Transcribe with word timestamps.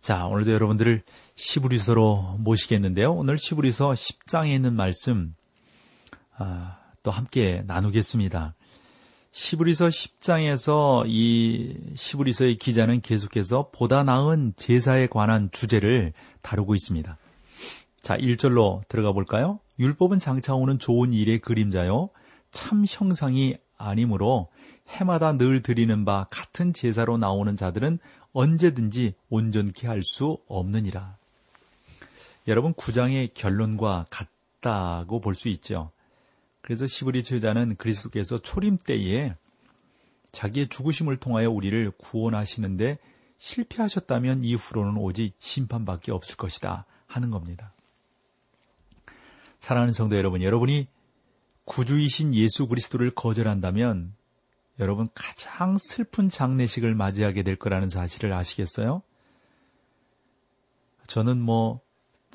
자, 0.00 0.24
오늘도 0.24 0.52
여러분들을 0.52 1.02
시부리서로 1.34 2.36
모시겠는데요. 2.38 3.12
오늘 3.12 3.36
시부리서 3.36 3.90
10장에 3.90 4.54
있는 4.54 4.74
말씀 4.74 5.34
아, 6.38 6.78
또 7.02 7.10
함께 7.10 7.62
나누겠습니다. 7.66 8.54
시부리서 9.32 9.88
10장에서 9.88 11.04
이 11.06 11.76
시부리서의 11.96 12.56
기자는 12.56 13.02
계속해서 13.02 13.70
보다 13.74 14.02
나은 14.02 14.54
제사에 14.56 15.06
관한 15.06 15.50
주제를 15.52 16.14
다루고 16.40 16.74
있습니다. 16.74 17.18
자, 18.00 18.16
1절로 18.16 18.88
들어가 18.88 19.12
볼까요? 19.12 19.60
율법은 19.78 20.18
장차 20.18 20.54
오는 20.54 20.78
좋은 20.78 21.12
일의 21.12 21.40
그림자요. 21.40 22.08
참 22.52 22.86
형상이 22.88 23.58
아니므로 23.76 24.48
해마다 24.88 25.36
늘 25.36 25.62
드리는 25.62 26.04
바 26.04 26.26
같은 26.30 26.72
제사로 26.72 27.18
나오는 27.18 27.54
자들은 27.54 27.98
언제든지 28.32 29.14
온전케 29.28 29.86
할 29.86 30.02
수 30.02 30.38
없느니라. 30.48 31.16
여러분 32.48 32.72
구장의 32.74 33.30
결론과 33.34 34.06
같다고 34.10 35.20
볼 35.20 35.34
수 35.34 35.48
있죠. 35.48 35.90
그래서 36.62 36.86
시브리 36.86 37.24
제자는 37.24 37.76
그리스도께서 37.76 38.38
초림 38.38 38.78
때에 38.78 39.34
자기의 40.32 40.68
죽으심을 40.68 41.16
통하여 41.16 41.50
우리를 41.50 41.90
구원하시는데 41.98 42.98
실패하셨다면 43.38 44.44
이후로는 44.44 44.96
오직 44.98 45.34
심판밖에 45.38 46.12
없을 46.12 46.36
것이다 46.36 46.84
하는 47.06 47.30
겁니다. 47.30 47.72
사랑하는 49.58 49.92
성도 49.92 50.16
여러분, 50.16 50.42
여러분이 50.42 50.86
구주이신 51.64 52.34
예수 52.34 52.66
그리스도를 52.66 53.10
거절한다면 53.10 54.14
여러분 54.80 55.08
가장 55.14 55.76
슬픈 55.78 56.30
장례식을 56.30 56.94
맞이하게 56.94 57.42
될 57.42 57.56
거라는 57.56 57.90
사실을 57.90 58.32
아시겠어요? 58.32 59.02
저는 61.06 61.38
뭐 61.38 61.80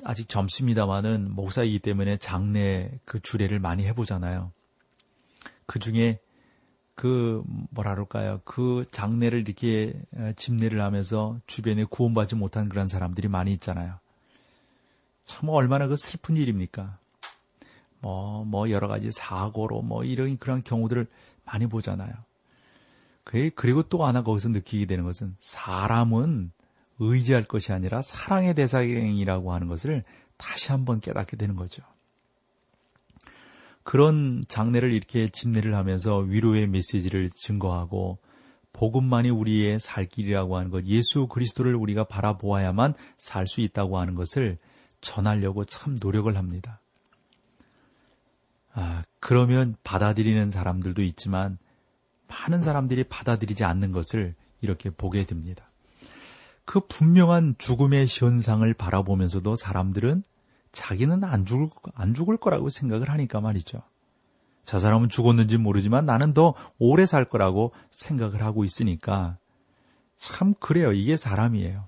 아직 0.04 0.28
젊습니다만은 0.28 1.34
목사이기 1.34 1.80
때문에 1.80 2.18
장례 2.18 3.00
그 3.04 3.20
주례를 3.20 3.58
많이 3.58 3.84
해보잖아요. 3.86 4.52
그 5.66 5.80
중에 5.80 6.20
그 6.94 7.42
뭐라 7.70 7.94
그럴까요? 7.94 8.40
그 8.44 8.86
장례를 8.92 9.40
이렇게 9.40 10.00
집례를 10.36 10.80
하면서 10.82 11.40
주변에 11.48 11.84
구원받지 11.84 12.36
못한 12.36 12.68
그런 12.68 12.86
사람들이 12.86 13.26
많이 13.26 13.52
있잖아요. 13.54 13.98
참 15.24 15.48
얼마나 15.48 15.88
그 15.88 15.96
슬픈 15.96 16.36
일입니까? 16.36 16.98
뭐, 18.00 18.44
뭐 18.44 18.70
여러 18.70 18.86
가지 18.86 19.10
사고로 19.10 19.82
뭐 19.82 20.04
이런 20.04 20.38
그런 20.38 20.62
경우들을 20.62 21.08
많이 21.44 21.66
보잖아요. 21.66 22.25
그리고 23.26 23.82
또 23.82 24.06
하나 24.06 24.22
거기서 24.22 24.50
느끼게 24.50 24.86
되는 24.86 25.02
것은 25.02 25.34
사람은 25.40 26.52
의지할 27.00 27.44
것이 27.44 27.72
아니라 27.72 28.00
사랑의 28.00 28.54
대상이라고 28.54 29.52
하는 29.52 29.66
것을 29.66 30.04
다시 30.36 30.70
한번 30.70 31.00
깨닫게 31.00 31.36
되는 31.36 31.56
거죠. 31.56 31.82
그런 33.82 34.44
장례를 34.48 34.92
이렇게 34.92 35.28
집례를 35.28 35.74
하면서 35.74 36.18
위로의 36.18 36.68
메시지를 36.68 37.30
증거하고 37.30 38.18
복음만이 38.72 39.30
우리의 39.30 39.80
살 39.80 40.06
길이라고 40.06 40.56
하는 40.56 40.70
것, 40.70 40.84
예수 40.86 41.26
그리스도를 41.26 41.74
우리가 41.74 42.04
바라보아야만 42.04 42.94
살 43.16 43.46
수 43.46 43.60
있다고 43.60 43.98
하는 43.98 44.14
것을 44.14 44.58
전하려고 45.00 45.64
참 45.64 45.96
노력을 46.00 46.34
합니다. 46.36 46.80
아, 48.72 49.02
그러면 49.18 49.74
받아들이는 49.82 50.50
사람들도 50.50 51.02
있지만 51.02 51.58
많은 52.28 52.62
사람들이 52.62 53.04
받아들이지 53.04 53.64
않는 53.64 53.92
것을 53.92 54.34
이렇게 54.60 54.90
보게 54.90 55.24
됩니다. 55.24 55.70
그 56.64 56.80
분명한 56.80 57.56
죽음의 57.58 58.06
현상을 58.08 58.72
바라보면서도 58.74 59.54
사람들은 59.56 60.24
자기는 60.72 61.24
안 61.24 61.46
죽을, 61.46 61.68
안 61.94 62.12
죽을 62.12 62.36
거라고 62.36 62.68
생각을 62.68 63.08
하니까 63.08 63.40
말이죠. 63.40 63.82
저 64.64 64.78
사람은 64.80 65.08
죽었는지 65.08 65.58
모르지만 65.58 66.04
나는 66.06 66.34
더 66.34 66.54
오래 66.78 67.06
살 67.06 67.28
거라고 67.28 67.72
생각을 67.90 68.42
하고 68.42 68.64
있으니까 68.64 69.38
참 70.16 70.54
그래요. 70.58 70.92
이게 70.92 71.16
사람이에요. 71.16 71.86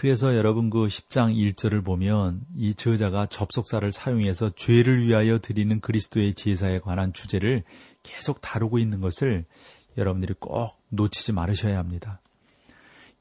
그래서 0.00 0.34
여러분 0.34 0.70
그 0.70 0.86
10장 0.86 1.36
1절을 1.36 1.84
보면 1.84 2.40
이 2.56 2.72
저자가 2.72 3.26
접속사를 3.26 3.92
사용해서 3.92 4.48
죄를 4.56 5.06
위하여 5.06 5.38
드리는 5.38 5.78
그리스도의 5.78 6.32
제사에 6.32 6.78
관한 6.78 7.12
주제를 7.12 7.64
계속 8.02 8.40
다루고 8.40 8.78
있는 8.78 9.02
것을 9.02 9.44
여러분들이 9.98 10.32
꼭 10.40 10.80
놓치지 10.88 11.32
말으셔야 11.32 11.76
합니다. 11.76 12.22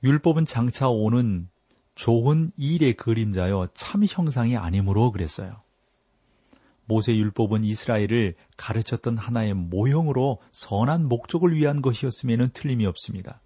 율법은 0.06 0.46
장차 0.46 0.88
오는 0.88 1.50
좋은 1.96 2.54
일의 2.56 2.94
그림자요 2.94 3.68
참 3.74 4.06
형상이 4.08 4.56
아니므로 4.56 5.12
그랬어요. 5.12 5.62
모세 6.86 7.14
율법은 7.14 7.66
이스라엘을 7.66 8.36
가르쳤던 8.56 9.18
하나의 9.18 9.54
모형으로 9.54 10.40
선한 10.54 11.10
목적을 11.10 11.54
위한 11.54 11.82
것이었음에는 11.82 12.52
틀림이 12.54 12.86
없습니다. 12.86 13.42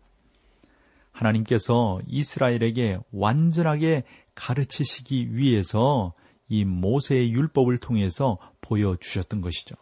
하나님께서 1.14 2.02
이스라엘에게 2.08 2.98
완전하게 3.12 4.04
가르치시기 4.36 5.36
위해서 5.36 6.14
이 6.50 6.66
모세의 6.66 7.32
율법을 7.32 7.78
통해서 7.78 8.38
보여주셨던 8.62 9.42
것이죠. 9.42 9.76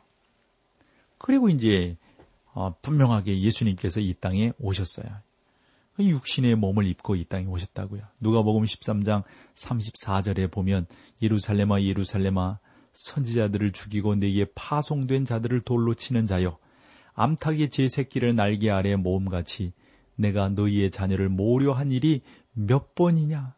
그리고 1.17 1.49
이제 1.49 1.97
어, 2.53 2.75
분명하게 2.81 3.39
예수님께서 3.41 4.01
이 4.01 4.13
땅에 4.13 4.51
오셨어요. 4.59 5.07
육신의 5.99 6.55
몸을 6.55 6.87
입고 6.87 7.15
이 7.15 7.25
땅에 7.25 7.45
오셨다고요. 7.45 8.01
누가복음 8.19 8.63
13장 8.63 9.23
34절에 9.55 10.51
보면 10.51 10.87
예루살렘아 11.21 11.81
예루살렘아 11.81 12.59
선지자들을 12.93 13.71
죽이고 13.71 14.15
내게 14.15 14.45
파송된 14.55 15.25
자들을 15.25 15.61
돌로 15.61 15.93
치는 15.93 16.25
자여 16.25 16.57
암탉이 17.13 17.69
제 17.69 17.87
새끼를 17.87 18.35
날개 18.35 18.69
아래 18.69 18.95
모음같이 18.95 19.73
내가 20.21 20.49
너희의 20.49 20.91
자녀를 20.91 21.29
모려한 21.29 21.91
일이 21.91 22.21
몇 22.53 22.95
번이냐? 22.95 23.55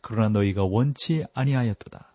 그러나 0.00 0.28
너희가 0.30 0.64
원치 0.64 1.24
아니하였도다. 1.34 2.12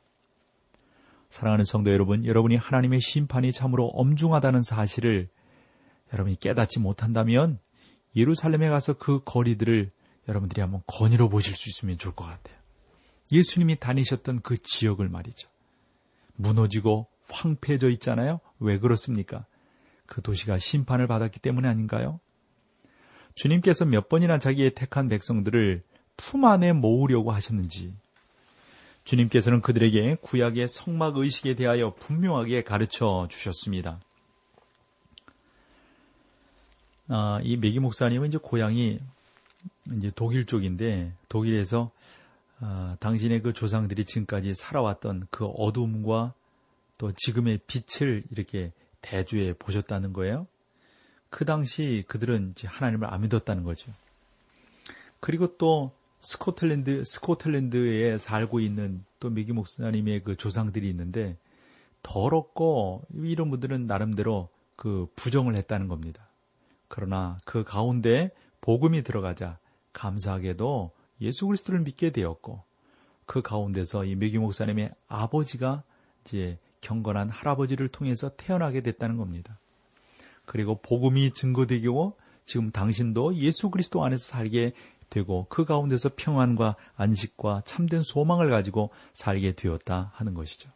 사랑하는 1.30 1.64
성도 1.64 1.92
여러분, 1.92 2.26
여러분이 2.26 2.58
하나님의 2.58 3.00
심판이 3.00 3.52
참으로 3.54 3.88
엄중하다는 3.88 4.64
사실을 4.64 5.30
여러분이 6.14 6.38
깨닫지 6.40 6.80
못한다면 6.80 7.60
예루살렘에 8.16 8.70
가서 8.70 8.94
그 8.94 9.22
거리들을 9.24 9.92
여러분들이 10.28 10.62
한번 10.62 10.82
건의로 10.88 11.30
보실 11.30 11.56
수 11.56 11.70
있으면 11.70 11.98
좋을 11.98 12.14
것 12.14 12.26
같아요. 12.26 12.58
예수님이 13.32 13.80
다니셨던 13.80 14.42
그 14.42 14.58
지역을 14.58 15.08
말이죠. 15.08 15.50
무너지고 16.36 17.08
황폐해져 17.30 17.90
있잖아요. 17.92 18.42
왜 18.60 18.78
그렇습니까? 18.78 19.46
그 20.06 20.22
도시가 20.22 20.58
심판을 20.58 21.08
받았기 21.08 21.40
때문에 21.40 21.70
아닌가요? 21.70 22.20
주님께서 23.36 23.86
몇 23.86 24.10
번이나 24.10 24.40
자기의 24.40 24.72
택한 24.72 25.08
백성들을 25.08 25.84
품 26.18 26.46
안에 26.46 26.74
모으려고 26.74 27.32
하셨는지 27.32 27.94
주님께서는 29.04 29.62
그들에게 29.62 30.18
구약의 30.22 30.68
성막 30.68 31.18
의식에 31.18 31.56
대하여 31.56 31.96
분명하게 31.96 32.64
가르쳐 32.64 33.28
주셨습니다. 33.30 34.00
아, 37.08 37.40
이 37.44 37.58
메기 37.58 37.80
목사님은 37.80 38.30
이제 38.30 38.38
고향이 38.38 39.00
이제 39.98 40.12
독일 40.16 40.46
쪽인데 40.46 41.12
독일에서 41.30 41.92
아, 42.60 42.96
당신의 43.00 43.42
그 43.42 43.54
조상들이 43.54 44.06
지금까지 44.06 44.54
살아왔던 44.54 45.28
그 45.32 45.46
어둠과 45.46 46.34
또 47.00 47.12
지금의 47.12 47.60
빛을 47.66 48.24
이렇게 48.32 48.72
대주해 49.02 49.54
보셨다는 49.54 50.14
거예요. 50.14 50.46
그 51.32 51.46
당시 51.46 52.04
그들은 52.08 52.52
이제 52.52 52.68
하나님을 52.68 53.12
안 53.12 53.22
믿었다는 53.22 53.64
거죠. 53.64 53.92
그리고 55.20 55.58
또 55.58 55.96
스코틀랜드, 56.20 57.04
스코틀랜드에 57.04 58.18
살고 58.20 58.60
있는 58.60 59.04
또 59.20 59.30
미기 59.30 59.54
목사님의 59.54 60.24
그 60.24 60.36
조상들이 60.36 60.88
있는데 60.90 61.38
더럽고 62.04 63.04
이런 63.14 63.50
분들은 63.50 63.88
나름대로 63.88 64.50
그 64.76 65.08
부정을 65.16 65.56
했다는 65.56 65.88
겁니다. 65.88 66.28
그러나 66.88 67.38
그 67.46 67.64
가운데 67.64 68.32
복음이 68.60 69.02
들어가자 69.02 69.58
감사하게도 69.94 70.92
예수 71.22 71.48
그리스도를 71.48 71.80
믿게 71.82 72.12
되었고 72.12 72.64
그 73.26 73.42
가운데서 73.42 74.04
이 74.06 74.16
매기 74.16 74.38
목사님의 74.38 74.92
아버지가 75.08 75.84
이제 76.22 76.60
경건한 76.82 77.30
할아버지를 77.30 77.88
통해서 77.88 78.36
태어나게 78.36 78.82
됐다는 78.82 79.18
겁니다. 79.18 79.60
그리고 80.52 80.82
복음이 80.82 81.32
증거되고 81.32 82.18
지금 82.44 82.72
당신도 82.72 83.36
예수 83.38 83.70
그리스도 83.70 84.04
안에서 84.04 84.26
살게 84.26 84.74
되고 85.10 85.46
그 85.48 85.64
가운데서 85.64 86.12
평안과 86.18 86.76
안식과 86.98 87.62
참된 87.64 88.04
소망을 88.04 88.50
가지고 88.50 88.90
살게 89.14 89.54
되었다 89.54 90.12
하는 90.14 90.34
것이죠. 90.34 90.70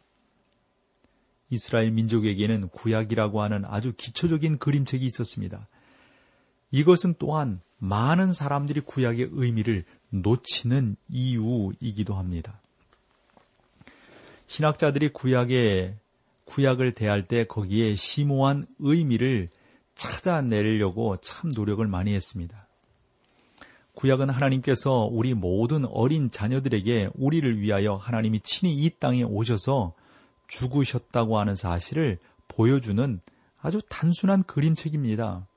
이스라엘 1.50 1.90
민족에게는 1.90 2.68
구약이라고 2.68 3.42
하는 3.42 3.64
아주 3.66 3.92
기초적인 3.94 4.56
그림책이 4.56 5.04
있었습니다. 5.04 5.68
이것은 6.70 7.16
또한 7.18 7.60
많은 7.76 8.32
사람들이 8.32 8.80
구약의 8.80 9.28
의미를 9.32 9.84
놓치는 10.08 10.96
이유이기도 11.10 12.14
합니다. 12.14 12.62
신학자들이 14.46 15.10
구약의 15.12 15.98
구약을 16.46 16.92
대할 16.92 17.28
때 17.28 17.44
거기에 17.44 17.94
심오한 17.94 18.66
의미를 18.78 19.50
찾아내려고 19.96 21.16
참 21.16 21.50
노력을 21.54 21.84
많이 21.86 22.14
했습니다. 22.14 22.68
구약은 23.94 24.28
하나님께서 24.28 25.08
우리 25.10 25.32
모든 25.32 25.86
어린 25.86 26.30
자녀들에게 26.30 27.10
우리를 27.14 27.60
위하여 27.60 27.94
하나님이 27.96 28.40
친히 28.40 28.74
이 28.74 28.90
땅에 29.00 29.22
오셔서 29.22 29.94
죽으셨다고 30.48 31.38
하는 31.38 31.56
사실을 31.56 32.18
보여주는 32.46 33.20
아주 33.60 33.80
단순한 33.88 34.44
그림책입니다. 34.44 35.48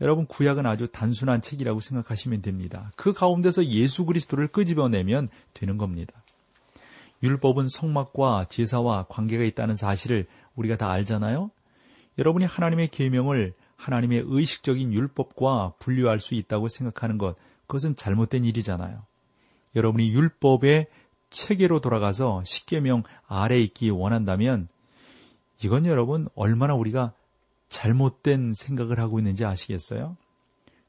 여러분 0.00 0.26
구약은 0.26 0.66
아주 0.66 0.88
단순한 0.88 1.42
책이라고 1.42 1.80
생각하시면 1.80 2.42
됩니다. 2.42 2.90
그 2.96 3.12
가운데서 3.12 3.66
예수 3.66 4.06
그리스도를 4.06 4.48
끄집어내면 4.48 5.28
되는 5.52 5.76
겁니다. 5.76 6.24
율법은 7.22 7.68
성막과 7.68 8.46
제사와 8.48 9.04
관계가 9.08 9.44
있다는 9.44 9.76
사실을 9.76 10.26
우리가 10.56 10.76
다 10.76 10.90
알잖아요. 10.90 11.50
여러분이 12.18 12.44
하나님의 12.44 12.88
계명을 12.88 13.54
하나님의 13.76 14.24
의식적인 14.26 14.92
율법과 14.92 15.74
분류할 15.78 16.20
수 16.20 16.34
있다고 16.34 16.68
생각하는 16.68 17.18
것, 17.18 17.36
그것은 17.66 17.96
잘못된 17.96 18.44
일이잖아요. 18.44 19.04
여러분이 19.74 20.10
율법의 20.10 20.86
체계로 21.30 21.80
돌아가서 21.80 22.42
십계명 22.44 23.02
아래 23.26 23.58
있기 23.60 23.90
원한다면 23.90 24.68
이건 25.62 25.86
여러분 25.86 26.28
얼마나 26.34 26.74
우리가 26.74 27.12
잘못된 27.68 28.52
생각을 28.54 29.00
하고 29.00 29.18
있는지 29.18 29.44
아시겠어요? 29.44 30.16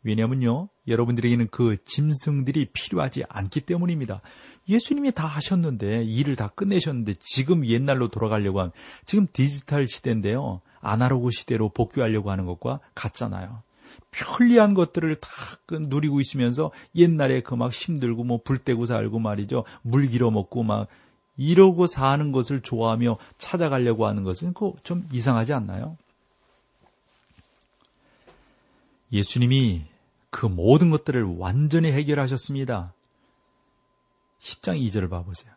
왜냐면요, 0.03 0.69
여러분들에게는 0.87 1.47
그 1.49 1.77
짐승들이 1.83 2.67
필요하지 2.73 3.23
않기 3.27 3.61
때문입니다. 3.61 4.21
예수님이 4.69 5.11
다 5.11 5.25
하셨는데, 5.25 6.03
일을 6.03 6.35
다 6.35 6.49
끝내셨는데, 6.49 7.15
지금 7.19 7.65
옛날로 7.65 8.09
돌아가려고 8.09 8.59
하면, 8.59 8.71
지금 9.03 9.25
디지털 9.33 9.87
시대인데요, 9.87 10.61
아나로그 10.85 11.31
시대로 11.31 11.69
복귀하려고 11.69 12.31
하는 12.31 12.45
것과 12.45 12.79
같잖아요. 12.93 13.63
편리한 14.11 14.73
것들을 14.73 15.15
다그 15.15 15.85
누리고 15.87 16.21
있으면서 16.21 16.71
옛날에 16.95 17.41
그 17.41 17.55
막 17.55 17.71
힘들고 17.71 18.23
뭐 18.23 18.37
불 18.37 18.59
떼고 18.59 18.85
살고 18.85 19.19
말이죠. 19.19 19.65
물 19.81 20.07
길어 20.07 20.31
먹고 20.31 20.63
막 20.63 20.87
이러고 21.37 21.85
사는 21.85 22.31
것을 22.31 22.61
좋아하며 22.61 23.17
찾아가려고 23.37 24.07
하는 24.07 24.23
것은 24.23 24.53
그좀 24.53 25.07
이상하지 25.11 25.53
않나요? 25.53 25.97
예수님이 29.11 29.83
그 30.29 30.45
모든 30.45 30.89
것들을 30.91 31.23
완전히 31.37 31.91
해결하셨습니다. 31.91 32.93
10장 34.41 34.79
2절을 34.81 35.09
봐보세요. 35.09 35.53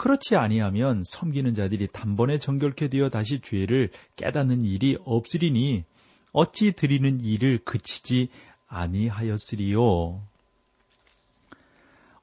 그렇지 0.00 0.34
아니하면 0.34 1.02
섬기는 1.04 1.52
자들이 1.52 1.86
단번에 1.88 2.38
정결케 2.38 2.88
되어 2.88 3.10
다시 3.10 3.40
죄를 3.40 3.90
깨닫는 4.16 4.62
일이 4.62 4.96
없으리니 5.04 5.84
어찌 6.32 6.72
드리는 6.72 7.20
일을 7.20 7.58
그치지 7.66 8.30
아니하였으리요. 8.66 10.22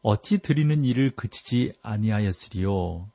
어찌 0.02 0.40
드리는 0.40 0.84
일을 0.84 1.12
그치지 1.12 1.74
아니하였으리요. 1.84 3.12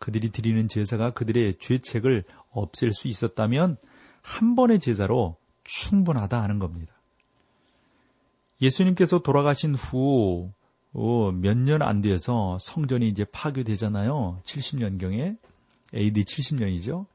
그들이 0.00 0.32
드리는 0.32 0.68
제사가 0.68 1.12
그들의 1.12 1.56
죄책을 1.58 2.24
없앨 2.50 2.92
수 2.92 3.08
있었다면 3.08 3.78
한 4.20 4.54
번의 4.54 4.80
제사로 4.80 5.38
충분하다 5.64 6.42
하는 6.42 6.58
겁니다. 6.58 6.92
예수님께서 8.60 9.20
돌아가신 9.20 9.74
후 9.74 10.52
몇 11.32 11.56
년 11.58 11.82
안 11.82 12.00
돼서 12.00 12.56
성전이 12.60 13.06
이제 13.08 13.24
파괴되잖아요. 13.24 14.40
70년경에 14.44 15.36
AD 15.94 16.24
70년이죠. 16.24 17.06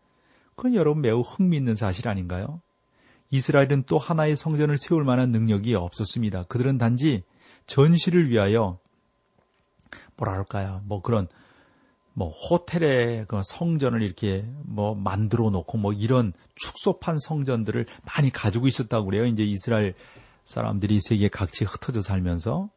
그건 0.56 0.76
여러분 0.76 1.02
매우 1.02 1.22
흥미있는 1.22 1.76
사실 1.76 2.08
아닌가요? 2.08 2.62
이스라엘은 3.32 3.84
또 3.88 3.98
하나의 3.98 4.36
성전을 4.36 4.78
세울 4.78 5.04
만한 5.04 5.32
능력이 5.32 5.74
없었습니다. 5.74 6.44
그들은 6.44 6.78
단지 6.78 7.24
전시를 7.66 8.30
위하여 8.30 8.78
뭐랄까요? 10.18 10.82
뭐 10.86 11.02
그런 11.02 11.28
뭐 12.14 12.30
호텔에 12.30 13.26
그 13.28 13.42
성전을 13.44 14.02
이렇게 14.04 14.46
뭐 14.66 14.94
만들어 14.94 15.50
놓고 15.50 15.78
뭐 15.78 15.94
이런 15.94 16.34
축소판 16.56 17.18
성전들을 17.20 17.86
많이 18.06 18.30
가지고 18.30 18.68
있었다고 18.68 19.06
그래요. 19.06 19.26
이제 19.26 19.44
이스라엘 19.44 19.96
사람들이 20.44 21.00
세계 21.00 21.30
각지에 21.30 21.66
흩어져 21.66 22.02
살면서 22.02 22.70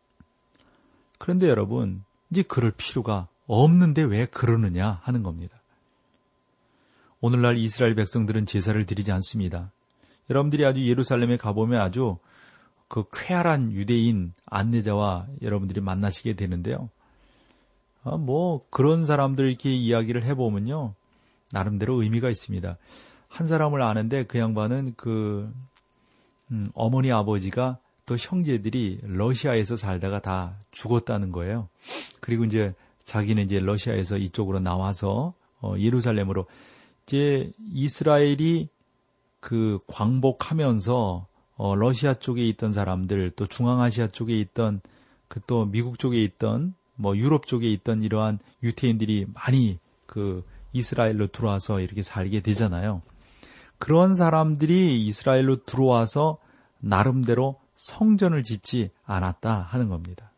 그런데 1.19 1.49
여러분 1.49 2.05
이제 2.31 2.43
그럴 2.43 2.70
필요가 2.70 3.28
없는데 3.46 4.02
왜 4.02 4.26
그러느냐 4.26 5.00
하는 5.02 5.22
겁니다. 5.22 5.61
오늘날 7.20 7.56
이스라엘 7.56 7.94
백성들은 7.94 8.46
제사를 8.46 8.84
드리지 8.84 9.12
않습니다. 9.12 9.72
여러분들이 10.31 10.64
아주 10.66 10.87
예루살렘에 10.87 11.37
가보면 11.37 11.81
아주 11.81 12.19
그 12.88 13.05
쾌활한 13.12 13.72
유대인 13.72 14.32
안내자와 14.46 15.26
여러분들이 15.43 15.81
만나시게 15.81 16.34
되는데요. 16.34 16.90
아, 18.02 18.17
뭐 18.17 18.67
그런 18.70 19.06
사람들 19.06 19.49
이렇게 19.49 19.72
이야기를 19.72 20.25
해보면요. 20.25 20.94
나름대로 21.50 22.02
의미가 22.02 22.28
있습니다. 22.28 22.76
한 23.28 23.46
사람을 23.46 23.82
아는데 23.82 24.25
그 24.25 24.38
양반은 24.38 24.94
그 24.96 25.52
음, 26.50 26.70
어머니 26.75 27.10
아버지가 27.10 27.78
또 28.06 28.17
형제들이 28.17 29.01
러시아에서 29.03 29.77
살다가 29.77 30.20
다 30.20 30.58
죽었다는 30.70 31.32
거예요. 31.32 31.69
그리고 32.20 32.44
이제 32.44 32.75
자기는 33.05 33.43
이제 33.43 33.58
러시아에서 33.61 34.19
이쪽으로 34.19 34.61
나와서 34.61 35.34
어, 35.61 35.75
예루살렘으로 35.79 36.46
이제 37.06 37.51
이스라엘이 37.73 38.69
그 39.41 39.79
광복하면서 39.87 41.27
어, 41.56 41.75
러시아 41.77 42.15
쪽에 42.15 42.46
있던 42.49 42.73
사람들 42.73 43.32
또 43.37 43.46
중앙아시아 43.46 44.08
쪽에 44.08 44.39
있던 44.41 44.81
그 45.29 45.41
또 45.46 45.65
미국 45.65 45.99
쪽에 45.99 46.23
있던 46.23 46.75
뭐 46.94 47.17
유럽 47.17 47.46
쪽에 47.46 47.69
있던 47.73 48.03
이러한 48.03 48.39
유태인들이 48.63 49.27
많이 49.34 49.79
그 50.06 50.44
이스라엘로 50.73 51.29
들어와서 51.29 51.81
이렇게 51.81 52.03
살게 52.03 52.41
되잖아요. 52.41 53.03
그런 53.79 54.15
사람들이 54.15 55.05
이스라엘로 55.05 55.65
들어와서 55.65 56.39
나름대로 56.79 57.56
성전을 57.74 58.43
짓지 58.43 58.90
않았다 59.04 59.62
하는 59.62 59.88
겁니다. 59.88 60.31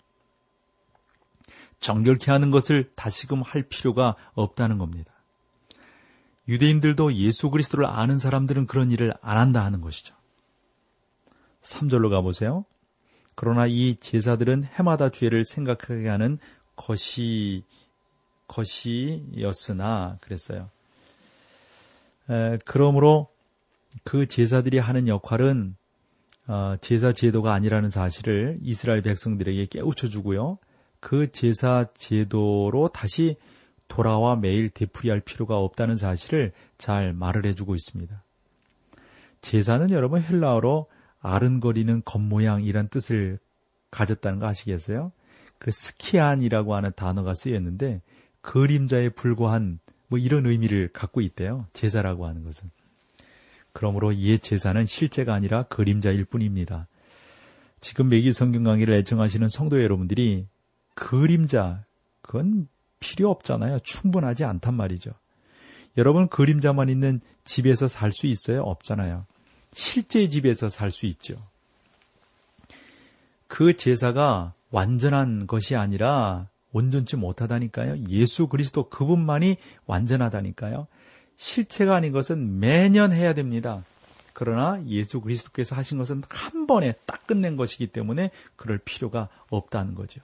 정결케 1.80 2.30
하는 2.30 2.50
것을 2.50 2.90
다시금 2.94 3.42
할 3.42 3.62
필요가 3.62 4.16
없다는 4.34 4.78
겁니다. 4.78 5.12
유대인들도 6.48 7.14
예수 7.14 7.50
그리스도를 7.50 7.86
아는 7.86 8.18
사람들은 8.18 8.66
그런 8.66 8.90
일을 8.90 9.14
안 9.20 9.36
한다 9.36 9.64
하는 9.64 9.80
것이죠. 9.80 10.14
3절로 11.62 12.08
가보세요. 12.10 12.64
그러나 13.34 13.66
이 13.66 13.96
제사들은 13.96 14.64
해마다 14.64 15.10
죄를 15.10 15.44
생각하게 15.44 16.08
하는 16.08 16.38
것이, 16.76 17.64
것이었으나, 18.46 20.16
그랬어요. 20.20 20.70
에, 22.30 22.58
그러므로 22.64 23.28
그 24.04 24.26
제사들이 24.26 24.78
하는 24.78 25.08
역할은 25.08 25.76
어, 25.76 25.85
제사 26.80 27.12
제도가 27.12 27.52
아니라는 27.52 27.90
사실을 27.90 28.58
이스라엘 28.62 29.02
백성들에게 29.02 29.66
깨우쳐 29.66 30.08
주고요. 30.08 30.58
그 31.00 31.30
제사 31.32 31.86
제도로 31.94 32.88
다시 32.88 33.36
돌아와 33.88 34.36
매일 34.36 34.70
되풀이할 34.70 35.20
필요가 35.20 35.58
없다는 35.58 35.96
사실을 35.96 36.52
잘 36.78 37.12
말을 37.12 37.46
해주고 37.46 37.74
있습니다. 37.74 38.22
제사는 39.40 39.90
여러분 39.90 40.22
헬라어로 40.22 40.86
아른거리는 41.20 42.02
겉모양이란 42.04 42.88
뜻을 42.88 43.38
가졌다는 43.90 44.38
거 44.38 44.46
아시겠어요? 44.46 45.12
그 45.58 45.70
스키안이라고 45.70 46.74
하는 46.74 46.92
단어가 46.96 47.34
쓰였는데 47.34 48.02
그림자에 48.40 49.10
불과한 49.10 49.78
뭐 50.08 50.18
이런 50.18 50.46
의미를 50.46 50.88
갖고 50.92 51.20
있대요. 51.20 51.66
제사라고 51.72 52.26
하는 52.26 52.44
것은. 52.44 52.70
그러므로 53.76 54.16
옛 54.16 54.38
제사는 54.38 54.86
실제가 54.86 55.34
아니라 55.34 55.64
그림자일 55.64 56.24
뿐입니다. 56.24 56.88
지금 57.78 58.08
매기 58.08 58.32
성경 58.32 58.62
강의를 58.62 58.94
애청하시는 58.94 59.48
성도 59.48 59.82
여러분들이 59.82 60.46
그림자, 60.94 61.84
그건 62.22 62.68
필요 63.00 63.30
없잖아요. 63.30 63.80
충분하지 63.80 64.44
않단 64.44 64.72
말이죠. 64.72 65.10
여러분 65.98 66.26
그림자만 66.28 66.88
있는 66.88 67.20
집에서 67.44 67.86
살 67.86 68.12
수 68.12 68.26
있어요? 68.26 68.62
없잖아요. 68.62 69.26
실제 69.72 70.26
집에서 70.26 70.70
살 70.70 70.90
수 70.90 71.04
있죠. 71.04 71.36
그 73.46 73.76
제사가 73.76 74.54
완전한 74.70 75.46
것이 75.46 75.76
아니라 75.76 76.48
온전치 76.72 77.18
못하다니까요. 77.18 78.04
예수 78.08 78.46
그리스도 78.46 78.88
그분만이 78.88 79.58
완전하다니까요. 79.84 80.86
실체가 81.36 81.94
아닌 81.94 82.12
것은 82.12 82.60
매년 82.60 83.12
해야 83.12 83.34
됩니다. 83.34 83.84
그러나 84.32 84.82
예수 84.86 85.20
그리스도께서 85.20 85.74
하신 85.74 85.98
것은 85.98 86.22
한 86.28 86.66
번에 86.66 86.94
딱 87.06 87.26
끝낸 87.26 87.56
것이기 87.56 87.86
때문에 87.86 88.30
그럴 88.56 88.78
필요가 88.78 89.28
없다는 89.48 89.94
거죠. 89.94 90.20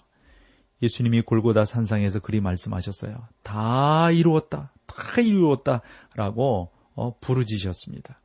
예수님이 0.82 1.22
골고다 1.22 1.64
산상에서 1.64 2.20
그리 2.20 2.40
말씀하셨어요. 2.40 3.26
다 3.42 4.10
이루었다. 4.10 4.72
다 4.86 5.20
이루었다. 5.20 5.80
라고 6.14 6.70
어, 6.94 7.16
부르짖으셨습니다. 7.20 8.20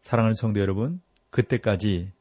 사랑하는 0.00 0.34
성도 0.34 0.60
여러분, 0.60 1.00
그때까지 1.30 2.12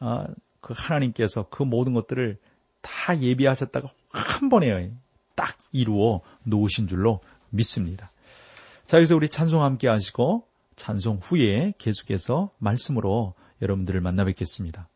아, 0.00 0.26
그 0.60 0.74
하나님께서 0.76 1.48
그 1.48 1.62
모든 1.62 1.94
것들을 1.94 2.38
다 2.80 3.18
예비하셨다가 3.18 3.88
한 4.10 4.48
번에 4.48 4.92
딱 5.34 5.56
이루어 5.72 6.22
놓으신 6.44 6.88
줄로 6.88 7.20
믿습니다. 7.50 8.12
자, 8.86 8.98
여기서 8.98 9.16
우리 9.16 9.28
찬송 9.28 9.62
함께 9.62 9.88
하시고 9.88 10.46
찬송 10.76 11.18
후에 11.22 11.74
계속해서 11.78 12.50
말씀으로 12.58 13.34
여러분들을 13.62 14.00
만나 14.00 14.24
뵙겠습니다. 14.24 14.88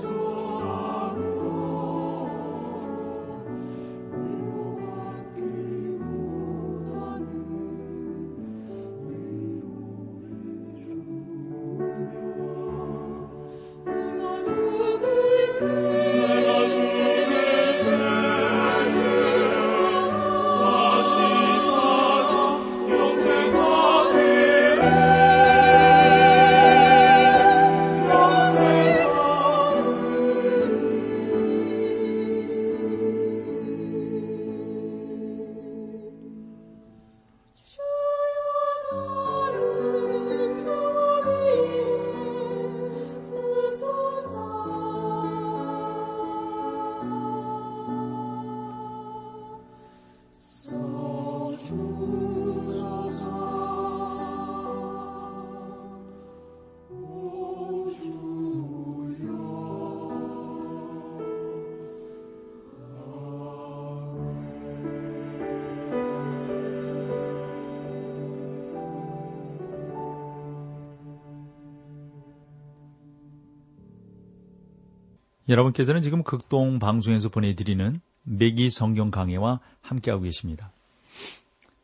여러분께서는 75.50 76.02
지금 76.02 76.24
극동 76.24 76.80
방송에서 76.80 77.30
보내드리는 77.30 78.00
매기 78.24 78.70
성경 78.70 79.12
강해와 79.12 79.60
함께하고 79.82 80.24
계십니다. 80.24 80.72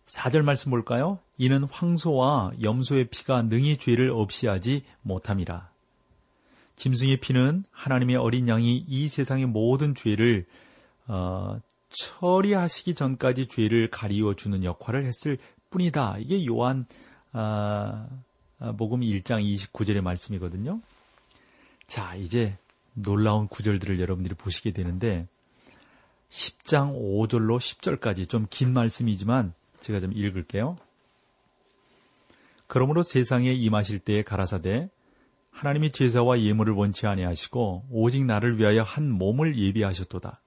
4절 0.05 0.41
말씀 0.41 0.71
볼까요? 0.71 1.19
이는 1.37 1.63
황소와 1.63 2.53
염소의 2.61 3.09
피가 3.09 3.43
능히 3.43 3.77
죄를 3.77 4.09
없이 4.09 4.47
하지 4.47 4.83
못함이라. 5.01 5.69
짐승의 6.77 7.17
피는 7.17 7.65
하나님의 7.71 8.15
어린 8.15 8.47
양이 8.47 8.77
이 8.87 9.07
세상의 9.07 9.45
모든 9.47 9.93
죄를 9.93 10.45
어, 11.07 11.59
처리하시기 11.89 12.93
전까지 12.93 13.47
죄를 13.47 13.89
가리워 13.89 14.35
주는 14.35 14.63
역할을 14.63 15.05
했을 15.05 15.37
뿐이다. 15.69 16.17
이게 16.19 16.45
요한 16.45 16.85
아, 17.33 18.07
아 18.59 18.71
복음 18.73 19.01
1장 19.01 19.43
29절의 19.43 20.01
말씀이거든요. 20.01 20.81
자, 21.87 22.15
이제 22.15 22.57
놀라운 23.01 23.47
구절들을 23.47 23.99
여러분들이 23.99 24.35
보시게 24.35 24.71
되는데 24.71 25.27
10장 26.29 26.93
5절로 26.93 27.57
10절까지 27.57 28.29
좀 28.29 28.45
긴 28.49 28.73
말씀이지만 28.73 29.53
제가 29.79 29.99
좀 29.99 30.11
읽을게요. 30.13 30.75
그러므로 32.67 33.01
세상에 33.01 33.51
임하실 33.51 33.99
때에 33.99 34.21
가라사대 34.21 34.89
하나님이 35.51 35.91
제사와 35.91 36.41
예물을 36.41 36.73
원치 36.73 37.07
아니하시고 37.07 37.87
오직 37.89 38.25
나를 38.25 38.59
위하여 38.59 38.83
한 38.83 39.09
몸을 39.09 39.57
예비하셨도다. 39.57 40.41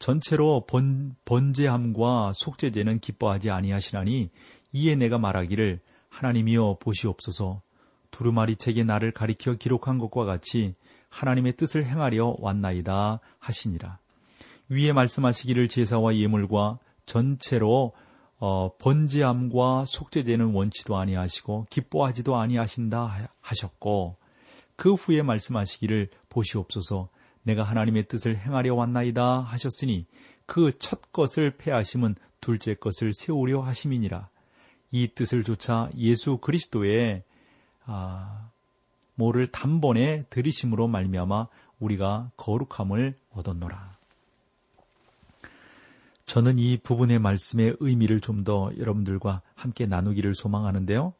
전체로 0.00 0.66
번, 0.66 1.14
번제함과 1.24 2.32
속죄제는 2.34 2.98
기뻐하지 2.98 3.50
아니하시나니 3.50 4.30
이에 4.72 4.96
내가 4.96 5.18
말하기를 5.18 5.80
하나님이여 6.08 6.78
보시옵소서 6.80 7.62
두루마리 8.10 8.56
책에 8.56 8.82
나를 8.84 9.12
가리켜 9.12 9.54
기록한 9.54 9.98
것과 9.98 10.24
같이 10.24 10.74
하나님의 11.14 11.56
뜻을 11.56 11.84
행하려 11.84 12.36
왔나이다 12.38 13.20
하시니라. 13.38 13.98
위에 14.68 14.92
말씀하시기를 14.92 15.68
제사와 15.68 16.16
예물과 16.16 16.78
전체로 17.06 17.92
어, 18.38 18.76
번제함과 18.78 19.84
속죄제는 19.86 20.52
원치도 20.52 20.96
아니하시고 20.96 21.66
기뻐하지도 21.70 22.36
아니하신다 22.36 23.30
하셨고 23.40 24.16
그 24.76 24.94
후에 24.94 25.22
말씀하시기를 25.22 26.10
보시옵소서 26.28 27.08
내가 27.42 27.62
하나님의 27.62 28.08
뜻을 28.08 28.36
행하려 28.36 28.74
왔나이다 28.74 29.40
하셨으니 29.40 30.06
그 30.46 30.70
첫 30.78 31.12
것을 31.12 31.56
패하심은 31.56 32.16
둘째 32.40 32.74
것을 32.74 33.12
세우려 33.14 33.62
하심이니라. 33.62 34.28
이 34.90 35.08
뜻을 35.14 35.42
조차 35.42 35.88
예수 35.96 36.36
그리스도의 36.38 37.24
아, 37.86 38.50
모를 39.14 39.46
단번에 39.46 40.24
들이심으로 40.30 40.88
말미암아 40.88 41.48
우리가 41.78 42.30
거룩함을 42.36 43.16
얻었노라. 43.30 43.94
저는 46.26 46.58
이 46.58 46.78
부분의 46.78 47.18
말씀의 47.18 47.76
의미를 47.80 48.20
좀 48.20 48.44
더 48.44 48.70
여러분들과 48.76 49.42
함께 49.54 49.86
나누기를 49.86 50.34
소망하는데요. 50.34 51.14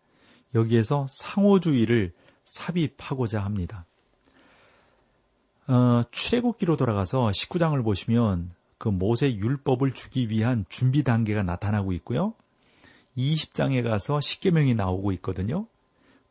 여기에서 0.54 1.06
상호주의를 1.08 2.12
삽입하고자 2.44 3.42
합니다. 3.42 3.86
어, 5.66 6.02
출애굽기로 6.10 6.76
돌아가서 6.76 7.28
19장을 7.28 7.82
보시면 7.82 8.52
그 8.76 8.88
모세 8.88 9.32
율법을 9.32 9.94
주기 9.94 10.28
위한 10.28 10.66
준비 10.68 11.02
단계가 11.02 11.42
나타나고 11.42 11.92
있고요. 11.94 12.34
20장에 13.16 13.82
가서 13.82 14.20
십계명이 14.20 14.74
나오고 14.74 15.12
있거든요. 15.12 15.66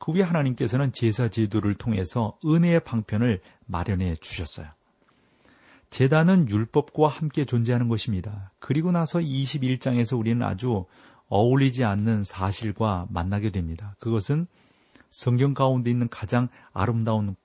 그 0.03 0.12
위에 0.12 0.22
하나님께서는 0.22 0.91
제사 0.91 1.29
제도를 1.29 1.75
통해서 1.75 2.38
은혜의 2.45 2.81
방편을 2.81 3.39
마련해 3.67 4.17
주셨어요. 4.17 4.67
재단은 5.89 6.50
율법과 6.50 7.07
함께 7.07 7.45
존재하는 7.45 7.88
것입니다. 7.88 8.51
그리고 8.60 8.91
나서 8.91 9.19
21장에서 9.19 10.19
우리는 10.19 10.45
아주 10.45 10.88
어울리지 11.29 11.86
않는 11.86 12.25
사실과 12.25 13.07
만나게 13.12 13.51
됩니다. 13.51 13.95
그것은 14.00 14.45
성경 15.10 15.53
가운데 15.53 15.89
있는 15.89 16.10
가장 16.10 16.50
아름다운 16.74 17.38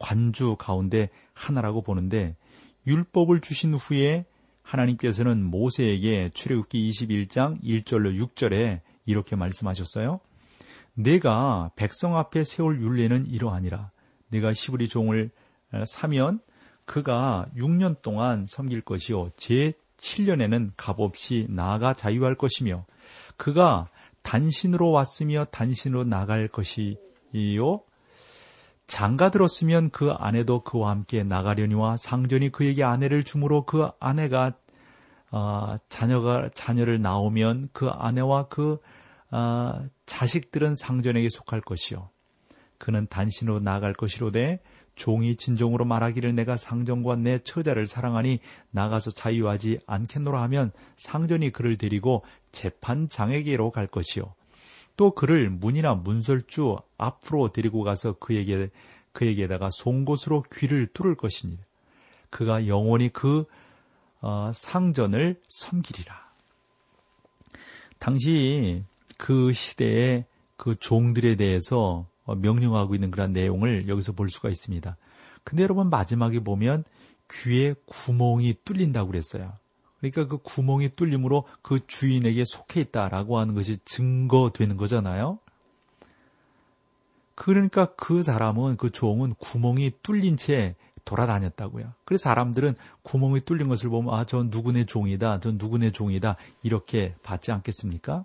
관주 0.00 0.56
가운데 0.58 1.08
하나라고 1.34 1.82
보는데 1.82 2.34
율법을 2.88 3.42
주신 3.42 3.74
후에 3.74 4.24
하나님께서는 4.62 5.44
모세에게 5.44 6.30
출애굽기 6.30 6.90
21장 6.90 7.62
1절로 7.62 8.20
6절에 8.20 8.80
이렇게 9.06 9.36
말씀하셨어요. 9.36 10.18
내가 10.94 11.70
백성 11.76 12.16
앞에 12.16 12.44
세울 12.44 12.80
율례는 12.80 13.26
이러하니라. 13.26 13.90
내가 14.28 14.52
시브리 14.52 14.88
종을 14.88 15.30
사면 15.86 16.40
그가 16.84 17.46
6년 17.56 18.02
동안 18.02 18.46
섬길 18.48 18.80
것이요 18.82 19.30
제 19.36 19.74
7년에는 19.98 20.70
값없이 20.76 21.46
나아가 21.48 21.94
자유할 21.94 22.34
것이며 22.34 22.84
그가 23.36 23.88
단신으로 24.22 24.90
왔으며 24.90 25.44
단신으로 25.46 26.04
나갈 26.04 26.48
것이요 26.48 26.96
장가 28.86 29.30
들었으면 29.30 29.90
그 29.90 30.10
아내도 30.10 30.64
그와 30.64 30.90
함께 30.90 31.22
나가려니와 31.22 31.96
상전이 31.96 32.50
그에게 32.50 32.82
아내를 32.82 33.22
주므로 33.22 33.64
그 33.64 33.88
아내가 34.00 34.54
어, 35.30 35.76
자녀가 35.88 36.50
자녀를 36.54 37.00
낳으면 37.00 37.68
그 37.72 37.88
아내와 37.88 38.48
그 38.48 38.78
어, 39.30 39.86
자식들은 40.06 40.74
상전에게 40.74 41.28
속할 41.30 41.60
것이요. 41.60 42.10
그는 42.78 43.06
단신으로 43.08 43.60
나갈 43.60 43.92
것이로되 43.92 44.60
종이 44.96 45.36
진정으로 45.36 45.84
말하기를 45.84 46.34
내가 46.34 46.56
상전과 46.56 47.16
내 47.16 47.38
처자를 47.38 47.86
사랑하니 47.86 48.40
나가서 48.70 49.12
자유하지 49.12 49.80
않겠노라 49.86 50.42
하면 50.42 50.72
상전이 50.96 51.52
그를 51.52 51.78
데리고 51.78 52.24
재판장에게로 52.52 53.70
갈 53.70 53.86
것이요. 53.86 54.34
또 54.96 55.12
그를 55.12 55.48
문이나 55.48 55.94
문설주 55.94 56.76
앞으로 56.98 57.52
데리고 57.52 57.82
가서 57.82 58.14
그에게 58.14 58.70
그에게다가 59.12 59.70
송곳으로 59.72 60.44
귀를 60.52 60.86
뚫을 60.88 61.14
것이니 61.14 61.58
그가 62.28 62.66
영원히 62.66 63.08
그 63.08 63.44
어, 64.20 64.50
상전을 64.52 65.40
섬기리라. 65.48 66.30
당시 67.98 68.84
그 69.20 69.52
시대의 69.52 70.24
그 70.56 70.76
종들에 70.76 71.36
대해서 71.36 72.06
어, 72.24 72.34
명령하고 72.34 72.94
있는 72.94 73.10
그런 73.10 73.34
내용을 73.34 73.86
여기서 73.86 74.12
볼 74.12 74.30
수가 74.30 74.48
있습니다. 74.48 74.96
근데 75.44 75.62
여러분 75.62 75.90
마지막에 75.90 76.40
보면 76.40 76.84
귀에 77.30 77.74
구멍이 77.84 78.54
뚫린다고 78.64 79.08
그랬어요. 79.10 79.52
그러니까 79.98 80.26
그 80.26 80.38
구멍이 80.38 80.96
뚫림으로 80.96 81.44
그 81.60 81.86
주인에게 81.86 82.44
속해 82.46 82.80
있다라고 82.80 83.38
하는 83.38 83.54
것이 83.54 83.76
증거되는 83.84 84.78
거잖아요. 84.78 85.38
그러니까 87.34 87.94
그 87.96 88.22
사람은 88.22 88.78
그 88.78 88.88
종은 88.88 89.34
구멍이 89.34 89.92
뚫린 90.02 90.38
채 90.38 90.76
돌아다녔다고요. 91.04 91.92
그래서 92.06 92.22
사람들은 92.22 92.74
구멍이 93.02 93.42
뚫린 93.42 93.68
것을 93.68 93.90
보면 93.90 94.14
아, 94.14 94.24
저 94.24 94.44
누구네 94.44 94.86
종이다. 94.86 95.40
저 95.40 95.52
누구네 95.52 95.90
종이다. 95.90 96.36
이렇게 96.62 97.14
받지 97.22 97.52
않겠습니까? 97.52 98.24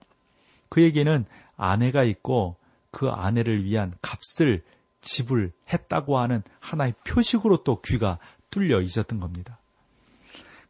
그에게는 0.69 1.25
아내가 1.57 2.03
있고 2.03 2.57
그 2.91 3.09
아내를 3.09 3.63
위한 3.63 3.93
값을 4.01 4.63
지불했다고 5.01 6.17
하는 6.17 6.41
하나의 6.59 6.93
표식으로 7.05 7.63
또 7.63 7.81
귀가 7.81 8.17
뚫려 8.49 8.81
있었던 8.81 9.19
겁니다. 9.19 9.59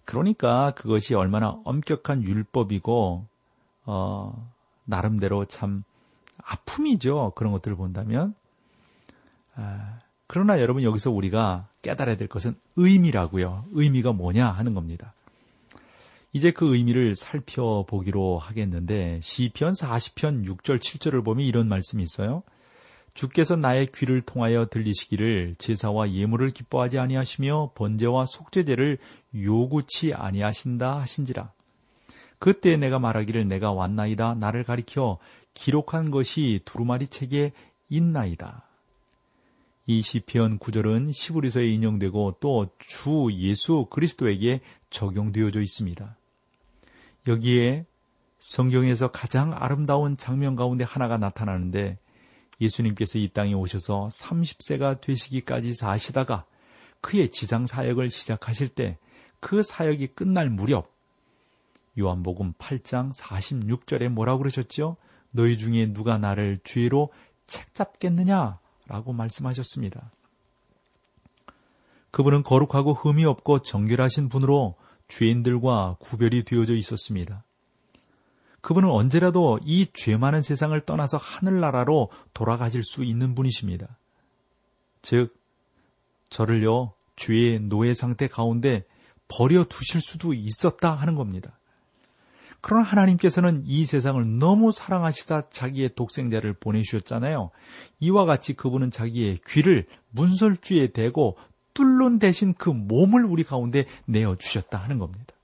그러니까 0.03 0.71
그것이 0.71 1.15
얼마나 1.15 1.59
엄격한 1.63 2.23
율법이고 2.23 3.27
어, 3.85 4.51
나름대로 4.83 5.45
참 5.45 5.83
아픔이죠. 6.37 7.33
그런 7.35 7.51
것들을 7.53 7.75
본다면. 7.77 8.35
아, 9.55 9.99
그러나 10.27 10.59
여러분 10.59 10.83
여기서 10.83 11.11
우리가 11.11 11.67
깨달아야 11.81 12.17
될 12.17 12.27
것은 12.27 12.55
의미라고요. 12.75 13.65
의미가 13.71 14.11
뭐냐 14.11 14.49
하는 14.49 14.73
겁니다. 14.73 15.13
이제 16.35 16.51
그 16.51 16.75
의미를 16.75 17.15
살펴보기로 17.15 18.39
하겠는데 18.39 19.21
시편 19.23 19.71
40편 19.71 20.45
6절 20.45 20.79
7절을 20.79 21.23
보면 21.23 21.45
이런 21.45 21.69
말씀이 21.69 22.03
있어요. 22.03 22.43
주께서 23.13 23.55
나의 23.55 23.87
귀를 23.95 24.19
통하여 24.19 24.65
들리시기를 24.65 25.55
제사와 25.57 26.11
예물을 26.11 26.51
기뻐하지 26.51 26.99
아니하시며 26.99 27.71
번제와 27.75 28.25
속죄제를 28.25 28.97
요구치 29.33 30.13
아니하신다 30.13 30.97
하신지라. 30.99 31.53
그때 32.37 32.75
내가 32.75 32.99
말하기를 32.99 33.47
내가 33.47 33.71
왔나이다 33.71 34.35
나를 34.35 34.65
가리켜 34.65 35.19
기록한 35.53 36.11
것이 36.11 36.59
두루마리 36.65 37.07
책에 37.07 37.53
있나이다. 37.87 38.65
이 39.87 40.01
시편 40.01 40.57
구절은 40.57 41.13
시브리서에 41.13 41.65
인용되고 41.65 42.39
또 42.41 42.67
주 42.77 43.29
예수 43.31 43.87
그리스도에게 43.89 44.59
적용되어져 44.89 45.61
있습니다. 45.61 46.17
여기에 47.27 47.85
성경에서 48.39 49.09
가장 49.09 49.53
아름다운 49.53 50.17
장면 50.17 50.55
가운데 50.55 50.83
하나가 50.83 51.17
나타나는데 51.17 51.97
예수님께서 52.61 53.19
이 53.19 53.29
땅에 53.29 53.53
오셔서 53.53 54.09
30세가 54.11 55.01
되시기까지 55.01 55.73
사시다가 55.73 56.45
그의 57.01 57.29
지상 57.29 57.65
사역을 57.65 58.09
시작하실 58.09 58.69
때 58.69 58.97
그 59.45 59.61
사역이 59.61 60.07
끝날 60.07 60.49
무렵 60.49 60.91
요한복음 61.99 62.53
8장 62.53 63.15
46절에 63.15 64.09
뭐라고 64.09 64.39
그러셨죠? 64.39 64.97
너희 65.29 65.55
중에 65.59 65.93
누가 65.93 66.17
나를 66.17 66.59
죄로 66.63 67.11
책 67.45 67.75
잡겠느냐? 67.75 68.57
라고 68.87 69.13
말씀하셨습니다. 69.13 70.11
그분은 72.09 72.41
거룩하고 72.41 72.95
흠이 72.95 73.23
없고 73.25 73.61
정결하신 73.61 74.29
분으로 74.29 74.75
죄인들과 75.07 75.97
구별이 75.99 76.43
되어져 76.43 76.75
있었습니다. 76.75 77.43
그분은 78.61 78.89
언제라도 78.89 79.59
이 79.63 79.85
죄 79.93 80.17
많은 80.17 80.41
세상을 80.41 80.79
떠나서 80.81 81.17
하늘나라로 81.17 82.09
돌아가실 82.33 82.83
수 82.83 83.03
있는 83.03 83.35
분이십니다. 83.35 83.97
즉, 85.03 85.35
저를요, 86.29 86.93
죄의 87.15 87.59
노예 87.61 87.93
상태 87.93 88.27
가운데 88.27 88.83
버려 89.27 89.63
두실 89.63 90.01
수도 90.01 90.33
있었다 90.33 90.93
하는 90.93 91.15
겁니다. 91.15 91.59
그러나 92.61 92.83
하나님께서는 92.83 93.61
이 93.67 93.85
세상을 93.85 94.39
너무 94.39 94.71
사랑하시다 94.71 95.49
자기의 95.51 95.93
독생자를 95.93 96.53
보내주셨잖아요. 96.53 97.51
이와 97.99 98.25
같이 98.25 98.53
그분은 98.55 98.89
자기의 98.89 99.39
귀를 99.45 99.85
문설주에 100.09 100.87
대고 100.87 101.37
뚫는 101.75 102.17
대신 102.17 102.55
그 102.55 102.69
몸을 102.69 103.23
우리 103.23 103.43
가운데 103.43 103.85
내어주셨다 104.05 104.77
하는 104.79 104.97
겁니다. 104.97 105.35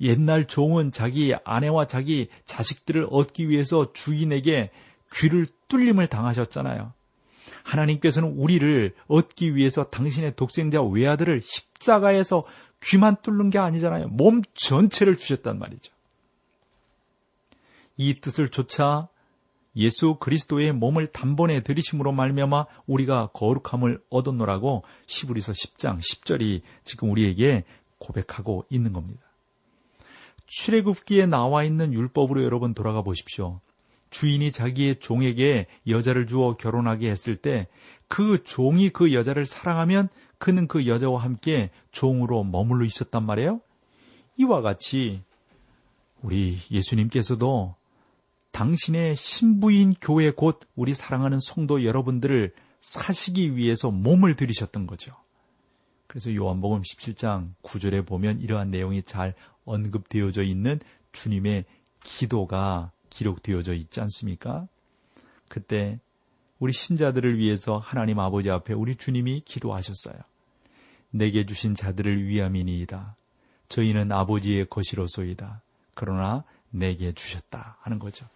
옛날 0.00 0.44
종은 0.46 0.92
자기 0.92 1.32
아내와 1.44 1.86
자기 1.86 2.28
자식들을 2.44 3.06
얻기 3.10 3.48
위해서 3.48 3.92
주인에게 3.94 4.70
귀를 5.14 5.46
뚫림을 5.68 6.08
당하셨잖아요. 6.08 6.92
하나님께서는 7.62 8.34
우리를 8.36 8.94
얻기 9.06 9.56
위해서 9.56 9.84
당신의 9.84 10.36
독생자 10.36 10.82
외아들을 10.82 11.40
십자가에서 11.44 12.42
귀만 12.82 13.16
뚫는 13.22 13.50
게 13.50 13.58
아니잖아요. 13.58 14.08
몸 14.08 14.42
전체를 14.54 15.16
주셨단 15.16 15.58
말이죠. 15.58 15.92
이 17.96 18.14
뜻을 18.14 18.50
조차 18.50 19.08
예수 19.76 20.16
그리스도의 20.16 20.72
몸을 20.72 21.08
단번에 21.08 21.60
들이심으로 21.60 22.12
말미암아 22.12 22.66
우리가 22.86 23.30
거룩함을 23.32 24.00
얻었노라고 24.10 24.84
시브리서 25.06 25.52
10장 25.52 25.98
10절이 25.98 26.62
지금 26.84 27.10
우리에게 27.10 27.64
고백하고 27.98 28.64
있는 28.70 28.92
겁니다. 28.92 29.22
출애굽기에 30.46 31.26
나와 31.26 31.64
있는 31.64 31.92
율법으로 31.92 32.44
여러분 32.44 32.74
돌아가 32.74 33.02
보십시오. 33.02 33.60
주인이 34.10 34.52
자기의 34.52 35.00
종에게 35.00 35.66
여자를 35.88 36.26
주어 36.28 36.56
결혼하게 36.56 37.10
했을 37.10 37.36
때 37.36 37.66
그 38.14 38.44
종이 38.44 38.90
그 38.90 39.12
여자를 39.12 39.44
사랑하면 39.44 40.08
그는 40.38 40.68
그 40.68 40.86
여자와 40.86 41.20
함께 41.20 41.70
종으로 41.90 42.44
머물러 42.44 42.84
있었단 42.84 43.24
말이에요. 43.24 43.60
이와 44.36 44.60
같이 44.60 45.22
우리 46.22 46.58
예수님께서도 46.70 47.74
당신의 48.54 49.16
신부인 49.16 49.94
교회 50.00 50.30
곧 50.30 50.60
우리 50.76 50.94
사랑하는 50.94 51.40
성도 51.40 51.82
여러분들을 51.82 52.54
사시기 52.80 53.56
위해서 53.56 53.90
몸을 53.90 54.36
들이셨던 54.36 54.86
거죠. 54.86 55.12
그래서 56.06 56.32
요한복음 56.32 56.82
17장 56.82 57.52
9절에 57.64 58.06
보면 58.06 58.40
이러한 58.40 58.70
내용이 58.70 59.02
잘 59.02 59.34
언급되어져 59.64 60.44
있는 60.44 60.78
주님의 61.10 61.64
기도가 62.04 62.92
기록되어져 63.10 63.74
있지 63.74 64.00
않습니까? 64.00 64.68
그때 65.48 65.98
우리 66.60 66.72
신자들을 66.72 67.36
위해서 67.38 67.78
하나님 67.78 68.20
아버지 68.20 68.50
앞에 68.50 68.72
우리 68.72 68.94
주님이 68.94 69.40
기도하셨어요. 69.40 70.16
내게 71.10 71.44
주신 71.44 71.74
자들을 71.74 72.28
위함이니이다. 72.28 73.16
저희는 73.68 74.12
아버지의 74.12 74.66
것이로소이다. 74.70 75.60
그러나 75.94 76.44
내게 76.70 77.10
주셨다 77.10 77.78
하는 77.80 77.98
거죠. 77.98 78.28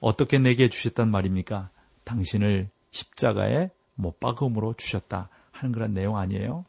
어떻게 0.00 0.38
내게 0.38 0.68
주셨단 0.68 1.10
말입니까? 1.10 1.70
당신을 2.04 2.70
십자가에 2.90 3.70
못 3.94 4.18
박음으로 4.18 4.74
주셨다 4.74 5.28
하는 5.52 5.72
그런 5.72 5.92
내용 5.92 6.16
아니에요? 6.16 6.64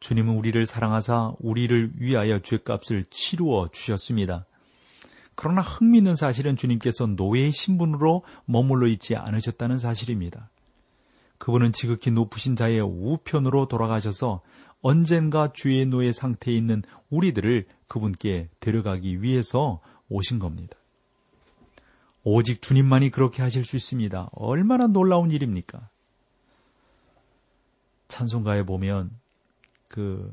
주님은 0.00 0.36
우리를 0.36 0.64
사랑하사 0.66 1.32
우리를 1.40 1.92
위하여 1.96 2.40
죄값을 2.40 3.04
치루어 3.10 3.68
주셨습니다. 3.68 4.46
그러나 5.34 5.62
흥미있는 5.62 6.16
사실은 6.16 6.56
주님께서 6.56 7.06
노예의 7.06 7.52
신분으로 7.52 8.24
머물러 8.44 8.88
있지 8.88 9.14
않으셨다는 9.16 9.78
사실입니다. 9.78 10.50
그분은 11.38 11.72
지극히 11.72 12.10
높으신 12.10 12.56
자의 12.56 12.80
우편으로 12.80 13.68
돌아가셔서 13.68 14.42
언젠가 14.80 15.52
죄의 15.52 15.86
노예 15.86 16.12
상태에 16.12 16.54
있는 16.54 16.82
우리들을 17.10 17.66
그분께 17.86 18.48
데려가기 18.60 19.22
위해서 19.22 19.80
오신 20.08 20.38
겁니다. 20.38 20.76
오직 22.30 22.60
주님만이 22.60 23.10
그렇게 23.10 23.40
하실 23.42 23.64
수 23.64 23.76
있습니다. 23.76 24.28
얼마나 24.32 24.86
놀라운 24.86 25.30
일입니까? 25.30 25.88
찬송가에 28.08 28.64
보면 28.64 29.10
그, 29.88 30.30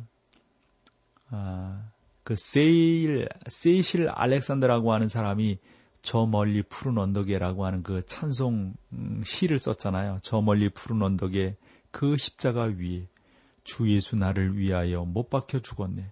아, 1.30 1.90
그 2.24 2.36
세일, 2.36 3.30
세이실 3.48 4.10
알렉산더라고 4.10 4.92
하는 4.94 5.08
사람이 5.08 5.58
저 6.02 6.26
멀리 6.26 6.64
푸른 6.64 6.98
언덕에라고 6.98 7.66
하는 7.66 7.82
그 7.82 8.06
찬송 8.06 8.74
음, 8.92 9.22
시를 9.24 9.58
썼잖아요. 9.58 10.20
저 10.22 10.42
멀리 10.42 10.70
푸른 10.70 11.02
언덕에 11.02 11.56
그 11.92 12.18
십자가 12.18 12.64
위에 12.64 13.08
주 13.64 13.90
예수 13.90 14.18
나를 14.18 14.58
위하여 14.58 15.06
못 15.06 15.30
박혀 15.30 15.60
죽었네. 15.60 16.12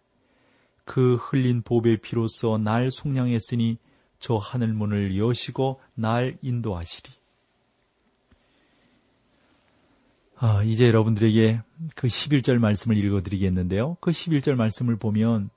그 0.85 1.15
흘린 1.15 1.61
보배 1.61 1.97
피로써 1.97 2.57
날 2.57 2.89
속량했으니 2.89 3.77
저 4.23 4.37
하늘 4.37 4.69
문을 4.69 5.17
여시고 5.17 5.81
날 5.95 6.37
인도하시리. 6.41 7.11
아, 10.37 10.63
이제 10.63 10.87
여러분들에게 10.87 11.61
그 11.93 12.07
11절 12.07 12.57
말씀을 12.57 12.95
읽어드리겠는데요. 13.03 13.97
그 13.99 14.11
11절 14.11 14.55
말씀을 14.55 14.95
보면 14.95 15.49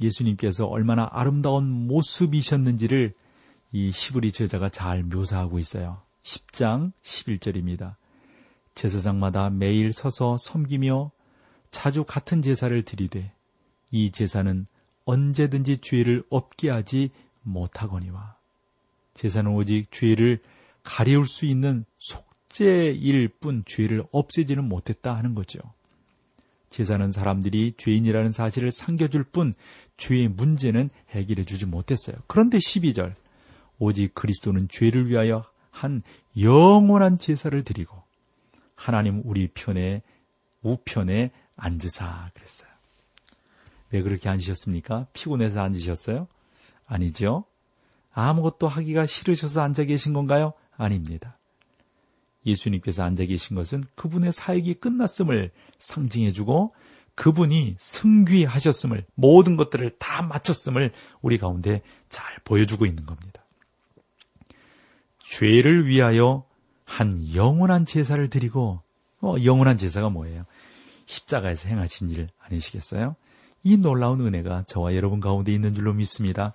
예수님께서 0.00 0.66
얼마나 0.66 1.08
아름다운 1.10 1.68
모습이셨는지를 1.88 3.12
이 3.72 3.90
시브리 3.90 4.30
제자가 4.30 4.68
잘 4.68 5.02
묘사하고 5.02 5.58
있어요. 5.58 6.02
10장 6.22 6.92
11절입니다. 7.02 7.96
제사장마다 8.76 9.50
매일 9.50 9.92
서서 9.92 10.36
섬기며 10.38 11.10
자주 11.72 12.04
같은 12.04 12.40
제사를 12.40 12.84
드리되 12.84 13.32
이 13.90 14.12
제사는 14.12 14.64
언제든지 15.06 15.78
죄를 15.78 16.22
없게 16.30 16.70
하지 16.70 17.10
못하거니와 17.42 18.36
제사는 19.14 19.50
오직 19.50 19.90
죄를 19.90 20.40
가리울 20.82 21.26
수 21.26 21.46
있는 21.46 21.84
속죄일 21.98 23.28
뿐 23.40 23.62
죄를 23.66 24.04
없애지는 24.10 24.64
못했다 24.68 25.14
하는 25.14 25.34
거죠. 25.34 25.60
제사는 26.70 27.12
사람들이 27.12 27.74
죄인이라는 27.76 28.30
사실을 28.30 28.72
상겨줄 28.72 29.24
뿐 29.24 29.54
죄의 29.98 30.28
문제는 30.28 30.88
해결해 31.10 31.44
주지 31.44 31.66
못했어요. 31.66 32.16
그런데 32.26 32.58
12절 32.58 33.14
오직 33.78 34.14
그리스도는 34.14 34.68
죄를 34.68 35.08
위하여 35.08 35.44
한 35.70 36.02
영원한 36.38 37.18
제사를 37.18 37.62
드리고 37.62 38.02
하나님 38.74 39.22
우리 39.24 39.48
편에 39.48 40.02
우편에 40.62 41.30
앉으사 41.56 42.30
그랬어요. 42.34 42.70
왜 43.90 44.02
그렇게 44.02 44.28
앉으셨습니까? 44.28 45.06
피곤해서 45.12 45.60
앉으셨어요? 45.60 46.26
아니죠. 46.92 47.44
아무것도 48.12 48.68
하기가 48.68 49.06
싫으셔서 49.06 49.62
앉아 49.62 49.84
계신 49.84 50.12
건가요? 50.12 50.52
아닙니다. 50.76 51.38
예수님께서 52.44 53.02
앉아 53.02 53.24
계신 53.24 53.56
것은 53.56 53.84
그분의 53.94 54.32
사역이 54.32 54.74
끝났음을 54.74 55.50
상징해주고 55.78 56.74
그분이 57.14 57.76
승귀하셨음을 57.78 59.04
모든 59.14 59.56
것들을 59.56 59.96
다 59.98 60.22
마쳤음을 60.22 60.92
우리 61.20 61.38
가운데 61.38 61.82
잘 62.08 62.36
보여주고 62.44 62.86
있는 62.86 63.06
겁니다. 63.06 63.42
죄를 65.20 65.86
위하여 65.86 66.44
한 66.84 67.34
영원한 67.34 67.86
제사를 67.86 68.28
드리고 68.28 68.80
어, 69.20 69.36
영원한 69.44 69.78
제사가 69.78 70.10
뭐예요? 70.10 70.44
십자가에서 71.06 71.68
행하신 71.68 72.10
일 72.10 72.28
아니시겠어요? 72.40 73.16
이 73.62 73.76
놀라운 73.76 74.20
은혜가 74.20 74.64
저와 74.66 74.94
여러분 74.94 75.20
가운데 75.20 75.52
있는 75.52 75.74
줄로 75.74 75.92
믿습니다. 75.92 76.54